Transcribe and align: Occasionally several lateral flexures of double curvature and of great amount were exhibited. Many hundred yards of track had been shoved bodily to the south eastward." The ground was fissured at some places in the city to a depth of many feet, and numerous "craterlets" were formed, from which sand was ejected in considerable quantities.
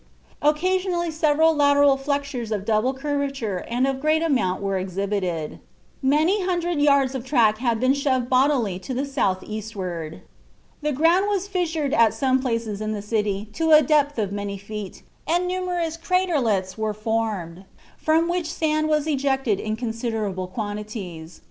Occasionally 0.41 1.11
several 1.11 1.53
lateral 1.55 1.95
flexures 1.95 2.51
of 2.51 2.65
double 2.65 2.91
curvature 2.91 3.57
and 3.69 3.85
of 3.85 3.99
great 4.01 4.23
amount 4.23 4.59
were 4.59 4.79
exhibited. 4.79 5.59
Many 6.01 6.43
hundred 6.43 6.79
yards 6.81 7.13
of 7.13 7.23
track 7.23 7.59
had 7.59 7.79
been 7.79 7.93
shoved 7.93 8.27
bodily 8.27 8.79
to 8.79 8.95
the 8.95 9.05
south 9.05 9.43
eastward." 9.43 10.23
The 10.81 10.91
ground 10.91 11.27
was 11.27 11.47
fissured 11.47 11.93
at 11.93 12.15
some 12.15 12.41
places 12.41 12.81
in 12.81 12.93
the 12.93 13.01
city 13.03 13.47
to 13.53 13.73
a 13.73 13.83
depth 13.83 14.17
of 14.17 14.31
many 14.31 14.57
feet, 14.57 15.03
and 15.27 15.47
numerous 15.47 15.97
"craterlets" 15.97 16.79
were 16.79 16.95
formed, 16.95 17.65
from 17.95 18.27
which 18.27 18.51
sand 18.51 18.89
was 18.89 19.05
ejected 19.05 19.59
in 19.59 19.75
considerable 19.75 20.47
quantities. 20.47 21.39